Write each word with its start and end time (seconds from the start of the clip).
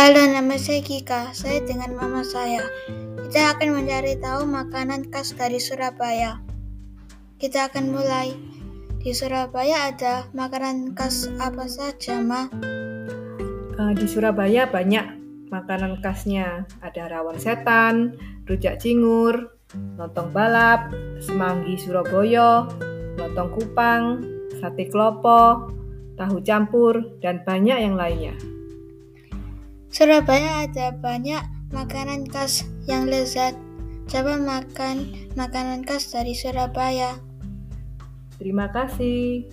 Halo, 0.00 0.24
nama 0.24 0.56
saya 0.56 0.80
Kika. 0.80 1.36
Saya 1.36 1.60
dengan 1.60 1.92
mama 1.92 2.24
saya. 2.24 2.64
Kita 3.20 3.52
akan 3.52 3.68
mencari 3.76 4.16
tahu 4.16 4.48
makanan 4.48 5.12
khas 5.12 5.36
dari 5.36 5.60
Surabaya. 5.60 6.40
Kita 7.36 7.68
akan 7.68 7.92
mulai. 7.92 8.32
Di 8.96 9.12
Surabaya 9.12 9.92
ada 9.92 10.24
makanan 10.32 10.96
khas 10.96 11.28
apa 11.36 11.68
saja, 11.68 12.16
Ma? 12.16 12.48
Uh, 13.76 13.92
di 13.92 14.08
Surabaya 14.08 14.64
banyak 14.72 15.04
makanan 15.52 16.00
khasnya. 16.00 16.64
Ada 16.80 17.12
rawon 17.12 17.36
setan, 17.36 18.16
rujak 18.48 18.80
cingur, 18.80 19.52
lontong 20.00 20.32
balap, 20.32 20.88
semanggi 21.20 21.76
Surabaya, 21.76 22.64
lontong 23.20 23.52
kupang, 23.52 24.24
sate 24.64 24.88
klopo, 24.88 25.68
tahu 26.16 26.40
campur, 26.40 27.20
dan 27.20 27.44
banyak 27.44 27.84
yang 27.84 28.00
lainnya. 28.00 28.32
Surabaya 29.90 30.70
ada 30.70 30.94
banyak 30.94 31.42
makanan 31.74 32.22
khas 32.30 32.62
yang 32.86 33.10
lezat. 33.10 33.58
Coba 34.06 34.38
makan 34.38 35.10
makanan 35.34 35.82
khas 35.82 36.14
dari 36.14 36.30
Surabaya. 36.30 37.18
Terima 38.38 38.70
kasih. 38.70 39.50